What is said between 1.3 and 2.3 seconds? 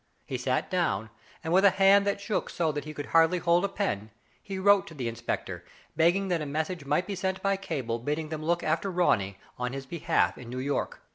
and, with a hand that